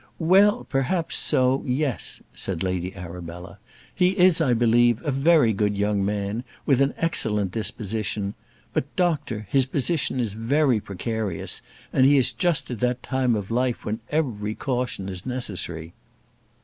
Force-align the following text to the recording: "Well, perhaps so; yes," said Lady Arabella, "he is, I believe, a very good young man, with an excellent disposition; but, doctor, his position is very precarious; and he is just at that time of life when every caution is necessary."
"Well, 0.17 0.63
perhaps 0.67 1.15
so; 1.15 1.61
yes," 1.63 2.23
said 2.33 2.63
Lady 2.63 2.95
Arabella, 2.95 3.59
"he 3.93 4.17
is, 4.17 4.41
I 4.41 4.55
believe, 4.55 4.99
a 5.05 5.11
very 5.11 5.53
good 5.53 5.77
young 5.77 6.03
man, 6.03 6.43
with 6.65 6.81
an 6.81 6.95
excellent 6.97 7.51
disposition; 7.51 8.33
but, 8.73 8.95
doctor, 8.95 9.45
his 9.51 9.67
position 9.67 10.19
is 10.19 10.33
very 10.33 10.79
precarious; 10.79 11.61
and 11.93 12.03
he 12.07 12.17
is 12.17 12.33
just 12.33 12.71
at 12.71 12.79
that 12.79 13.03
time 13.03 13.35
of 13.35 13.51
life 13.51 13.85
when 13.85 13.99
every 14.09 14.55
caution 14.55 15.07
is 15.07 15.23
necessary." 15.23 15.93